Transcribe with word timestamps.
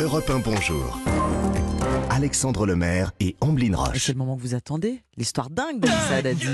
Europe 0.00 0.28
1 0.30 0.38
Bonjour. 0.40 0.98
Alexandre 2.10 2.66
Lemaire 2.66 3.12
et 3.20 3.36
Amblin 3.40 3.76
Roche. 3.76 3.98
C'est 4.04 4.12
le 4.12 4.18
moment 4.18 4.36
que 4.36 4.42
vous 4.42 4.54
attendez 4.54 5.02
L'histoire 5.16 5.50
dingue 5.50 5.80
d'Anissa 5.80 6.16
Haddadi. 6.16 6.46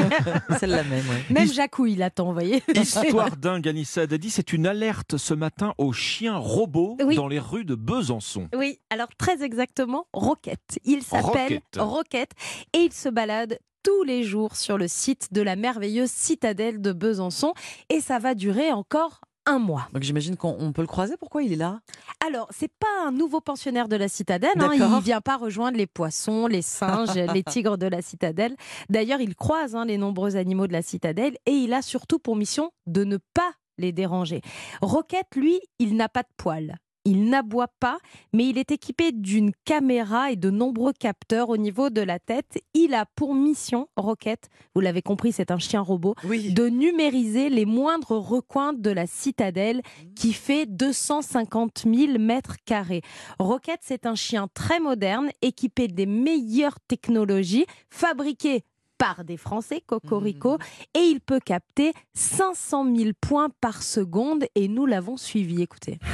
Celle-la 0.60 0.84
même, 0.84 1.04
ouais. 1.08 1.24
Même 1.30 1.52
Jacou, 1.52 1.86
il 1.86 2.02
attend, 2.02 2.26
vous 2.26 2.32
voyez. 2.32 2.62
Histoire 2.74 3.36
dingue, 3.36 3.66
Anissa 3.68 4.02
Haddadi, 4.02 4.30
c'est 4.30 4.52
une 4.52 4.66
alerte 4.66 5.16
ce 5.16 5.34
matin 5.34 5.74
aux 5.78 5.92
chiens 5.92 6.36
robots 6.36 6.96
Oui. 7.04 7.16
dans 7.16 7.28
les 7.28 7.38
rues 7.38 7.64
de 7.64 7.74
Besançon. 7.74 8.48
Oui, 8.54 8.80
alors 8.90 9.08
très 9.18 9.42
exactement, 9.42 10.06
Roquette. 10.12 10.78
Il 10.84 11.02
s'appelle 11.02 11.60
Roquette. 11.76 11.76
Roquette 11.78 12.32
et 12.72 12.78
il 12.78 12.92
se 12.92 13.08
balade 13.08 13.58
tous 13.82 14.02
les 14.04 14.24
jours 14.24 14.56
sur 14.56 14.76
le 14.76 14.88
site 14.88 15.32
de 15.32 15.40
la 15.40 15.56
merveilleuse 15.56 16.10
citadelle 16.10 16.80
de 16.82 16.92
Besançon 16.92 17.54
et 17.88 18.00
ça 18.00 18.18
va 18.18 18.34
durer 18.34 18.72
encore 18.72 19.20
un 19.46 19.58
mois. 19.58 19.88
Donc 19.92 20.02
j'imagine 20.02 20.36
qu'on 20.36 20.56
on 20.58 20.72
peut 20.72 20.82
le 20.82 20.88
croiser. 20.88 21.16
Pourquoi 21.16 21.42
il 21.42 21.52
est 21.52 21.56
là? 21.56 21.80
Alors, 22.26 22.48
c'est 22.50 22.72
pas 22.78 23.06
un 23.06 23.12
nouveau 23.12 23.40
pensionnaire 23.40 23.88
de 23.88 23.96
la 23.96 24.08
citadelle, 24.08 24.50
hein, 24.56 24.70
il 24.74 25.02
vient 25.02 25.20
pas 25.20 25.36
rejoindre 25.36 25.78
les 25.78 25.86
poissons, 25.86 26.46
les 26.46 26.62
singes, 26.62 27.14
les 27.34 27.42
tigres 27.42 27.78
de 27.78 27.86
la 27.86 28.02
citadelle. 28.02 28.56
D'ailleurs, 28.88 29.20
il 29.20 29.34
croise 29.34 29.74
hein, 29.74 29.84
les 29.84 29.98
nombreux 29.98 30.36
animaux 30.36 30.66
de 30.66 30.72
la 30.72 30.82
citadelle 30.82 31.36
et 31.46 31.52
il 31.52 31.72
a 31.72 31.82
surtout 31.82 32.18
pour 32.18 32.36
mission 32.36 32.70
de 32.86 33.04
ne 33.04 33.18
pas 33.34 33.52
les 33.78 33.92
déranger. 33.92 34.42
Roquette, 34.82 35.34
lui, 35.34 35.60
il 35.78 35.96
n'a 35.96 36.08
pas 36.08 36.22
de 36.22 36.28
poils. 36.36 36.76
Il 37.06 37.30
n'aboie 37.30 37.68
pas, 37.80 37.98
mais 38.34 38.46
il 38.48 38.58
est 38.58 38.70
équipé 38.72 39.10
d'une 39.12 39.52
caméra 39.64 40.30
et 40.30 40.36
de 40.36 40.50
nombreux 40.50 40.92
capteurs 40.92 41.48
au 41.48 41.56
niveau 41.56 41.88
de 41.88 42.02
la 42.02 42.18
tête. 42.18 42.62
Il 42.74 42.92
a 42.94 43.06
pour 43.16 43.34
mission, 43.34 43.88
Roquette, 43.96 44.48
vous 44.74 44.82
l'avez 44.82 45.00
compris, 45.00 45.32
c'est 45.32 45.50
un 45.50 45.58
chien 45.58 45.80
robot, 45.80 46.14
Oui. 46.24 46.52
de 46.52 46.68
numériser 46.68 47.48
les 47.48 47.64
moindres 47.64 48.12
recoins 48.18 48.74
de 48.74 48.90
la 48.90 49.06
citadelle 49.06 49.80
qui 50.14 50.34
fait 50.34 50.66
250 50.66 51.84
000 51.90 52.18
mètres 52.18 52.56
carrés. 52.66 53.02
Rocket, 53.38 53.80
c'est 53.82 54.04
un 54.04 54.14
chien 54.14 54.48
très 54.52 54.78
moderne, 54.78 55.30
équipé 55.42 55.88
des 55.88 56.06
meilleures 56.06 56.78
technologies, 56.86 57.64
fabriqué 57.88 58.62
par 59.00 59.24
des 59.24 59.38
Français, 59.38 59.82
Cocorico, 59.84 60.58
et 60.94 60.98
il 60.98 61.20
peut 61.20 61.40
capter 61.40 61.94
500 62.12 62.94
000 62.94 63.10
points 63.18 63.48
par 63.62 63.82
seconde, 63.82 64.44
et 64.54 64.68
nous 64.68 64.84
l'avons 64.84 65.16
suivi. 65.16 65.62
Écoutez. 65.62 65.98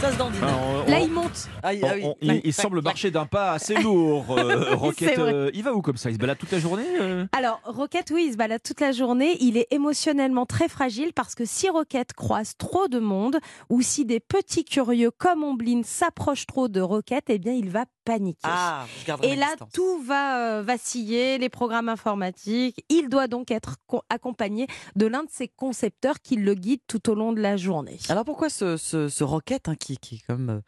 Ça 0.00 0.10
se 0.12 0.18
dandine. 0.18 0.42
Alors, 0.42 0.84
on- 0.86 0.90
Là, 0.90 1.00
il 1.00 1.10
monte. 1.12 1.48
Ah, 1.62 1.70
ah 1.82 1.92
oui. 1.94 2.02
on- 2.04 2.14
il, 2.20 2.52
semble 2.52 2.82
marcher 2.82 3.10
d'un 3.12 3.24
pas 3.24 3.52
assez 3.52 3.74
lourd, 3.76 4.36
euh, 4.36 4.74
Rocket. 4.74 5.18
Euh, 5.18 5.50
il 5.54 5.62
va 5.62 5.72
où 5.72 5.80
comme 5.80 5.96
ça? 5.96 6.10
Il 6.10 6.14
se 6.14 6.18
balade 6.18 6.36
toute 6.36 6.50
la 6.50 6.58
journée 6.58 6.84
euh? 7.00 7.24
Alors, 7.32 7.60
Rocket, 7.64 8.10
oui, 8.12 8.24
il 8.26 8.32
se 8.32 8.36
balade 8.36 8.62
toute 8.62 8.80
la 8.80 8.92
journée. 8.92 9.36
Il 9.40 9.56
est 9.56 9.68
émotionnellement 9.70 10.44
très 10.44 10.68
fragile 10.68 11.12
parce 11.14 11.34
que 11.34 11.44
si 11.46 11.70
Rocket 11.70 12.12
croise 12.12 12.54
trop 12.58 12.88
de 12.88 12.98
monde 12.98 13.38
ou 13.70 13.80
si 13.80 14.04
des 14.04 14.20
petits 14.20 14.64
curieux 14.64 15.10
comme 15.10 15.42
Omblin 15.44 15.82
s'approchent 15.84 16.46
trop 16.46 16.68
de 16.68 16.80
Rocket, 16.82 17.24
eh 17.28 17.38
bien, 17.38 17.52
il 17.52 17.70
va 17.70 17.84
paniquer. 18.04 18.40
Ah, 18.44 18.86
je 19.06 19.12
Et 19.26 19.36
là, 19.36 19.48
distance. 19.50 19.72
tout 19.72 20.02
va 20.02 20.38
euh, 20.58 20.62
vaciller, 20.62 21.38
les 21.38 21.48
programmes 21.48 21.88
informatiques. 21.88 22.84
Il 22.88 23.08
doit 23.08 23.26
donc 23.28 23.50
être 23.50 23.76
co- 23.86 24.02
accompagné 24.08 24.66
de 24.96 25.06
l'un 25.06 25.24
de 25.24 25.30
ses 25.30 25.48
concepteurs 25.48 26.20
qui 26.20 26.36
le 26.36 26.54
guide 26.54 26.80
tout 26.86 27.08
au 27.10 27.14
long 27.14 27.32
de 27.32 27.40
la 27.40 27.56
journée. 27.56 27.98
Alors 28.08 28.24
pourquoi 28.24 28.48
ce, 28.50 28.76
ce, 28.76 29.08
ce 29.08 29.24
roquette 29.24 29.68
hein, 29.68 29.74
qui, 29.76 29.96
qui 29.98 30.16
est 30.16 30.26
comme 30.26 30.50
euh, 30.50 30.60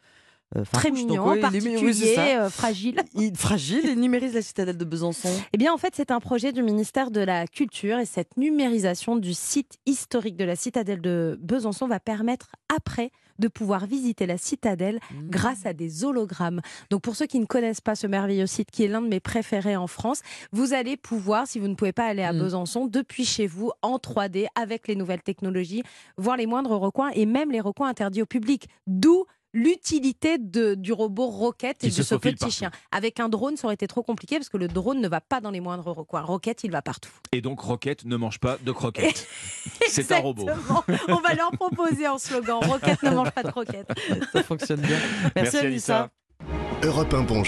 euh, 0.55 0.63
Très 0.71 0.89
donc, 0.89 0.97
mignon, 0.97 1.27
ouais, 1.27 1.39
il 1.39 1.45
oui, 1.45 1.93
c'est 1.93 2.15
particulier, 2.15 2.35
euh, 2.37 2.49
fragile. 2.49 2.95
Il 3.15 3.35
fragile 3.35 3.85
et 3.85 3.95
numérise 3.95 4.33
la 4.33 4.41
citadelle 4.41 4.77
de 4.77 4.85
Besançon. 4.85 5.29
Eh 5.51 5.57
bien, 5.57 5.73
en 5.73 5.77
fait, 5.77 5.93
c'est 5.95 6.11
un 6.11 6.19
projet 6.19 6.53
du 6.53 6.63
ministère 6.63 7.11
de 7.11 7.19
la 7.19 7.47
Culture 7.47 7.99
et 7.99 8.05
cette 8.05 8.37
numérisation 8.37 9.17
du 9.17 9.33
site 9.33 9.77
historique 9.85 10.37
de 10.37 10.45
la 10.45 10.55
citadelle 10.55 11.01
de 11.01 11.37
Besançon 11.41 11.87
va 11.87 11.99
permettre 11.99 12.51
après 12.75 13.11
de 13.39 13.47
pouvoir 13.47 13.85
visiter 13.85 14.25
la 14.25 14.37
citadelle 14.37 14.99
Mmh. 15.11 15.29
grâce 15.29 15.65
à 15.65 15.73
des 15.73 16.03
hologrammes. 16.03 16.61
Donc 16.89 17.01
pour 17.01 17.15
ceux 17.15 17.27
qui 17.27 17.39
ne 17.39 17.45
connaissent 17.45 17.81
pas 17.81 17.95
ce 17.95 18.07
merveilleux 18.07 18.47
site 18.47 18.71
qui 18.71 18.83
est 18.83 18.87
l'un 18.87 19.01
de 19.01 19.07
mes 19.07 19.19
préférés 19.19 19.75
en 19.75 19.87
France, 19.87 20.21
vous 20.51 20.73
allez 20.73 20.97
pouvoir, 20.97 21.47
si 21.47 21.59
vous 21.59 21.67
ne 21.67 21.75
pouvez 21.75 21.91
pas 21.91 22.05
aller 22.05 22.23
à 22.23 22.33
Mm. 22.33 22.39
Besançon, 22.39 22.85
depuis 22.87 23.25
chez 23.25 23.47
vous 23.47 23.71
en 23.81 23.97
3D 23.97 24.47
avec 24.55 24.87
les 24.87 24.95
nouvelles 24.95 25.21
technologies, 25.21 25.83
voir 26.17 26.35
les 26.37 26.45
moindres 26.45 26.71
recoins 26.77 27.09
et 27.13 27.25
même 27.25 27.51
les 27.51 27.61
recoins 27.61 27.87
interdits 27.89 28.21
au 28.21 28.25
public. 28.25 28.67
D'où 28.87 29.25
l'utilité 29.57 30.37
de- 30.37 30.75
du 30.75 30.93
robot 30.93 31.27
Rocket 31.27 31.83
et 31.83 31.87
de 31.87 31.91
ce 31.91 32.15
petit 32.15 32.35
partout. 32.35 32.53
chien. 32.53 32.71
Avec 32.91 33.19
un 33.19 33.27
drone, 33.29 33.57
ça 33.57 33.65
aurait 33.65 33.73
été 33.73 33.87
trop 33.87 34.03
compliqué 34.03 34.37
parce 34.37 34.49
que 34.49 34.57
le 34.57 34.67
drone 34.67 35.01
ne 35.01 35.07
va 35.07 35.19
pas 35.21 35.41
dans 35.41 35.51
les 35.51 35.59
moindres 35.59 35.87
recoins. 35.95 36.21
Rocket, 36.21 36.63
il 36.63 36.71
va 36.71 36.81
partout. 36.81 37.11
Et 37.31 37.41
donc 37.41 37.59
Rocket 37.59 38.05
ne 38.05 38.15
mange 38.17 38.39
pas 38.39 38.57
de 38.63 38.71
croquettes. 38.71 39.27
C'est 39.89 40.11
un 40.11 40.19
robot. 40.19 40.47
On 41.07 41.15
va 41.21 41.33
leur 41.33 41.51
proposer 41.51 42.07
en 42.07 42.17
slogan 42.17 42.59
Rocket 42.63 43.01
ne 43.03 43.09
mange 43.11 43.31
pas 43.31 43.43
de 43.43 43.49
croquettes. 43.51 43.89
Ça 44.31 44.43
fonctionne 44.43 44.81
bien. 44.81 44.97
Merci, 45.35 45.51
Merci, 45.53 45.57
Anissa. 45.57 45.97
Anissa. 45.97 46.11
Europe 46.83 47.13
1 47.13 47.21
Bonjour. 47.23 47.45